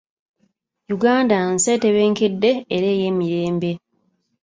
Uganda 0.95 1.37
nsi 1.53 1.67
etebenkedde 1.75 2.51
era 2.75 2.87
ey'emirembe. 2.95 3.71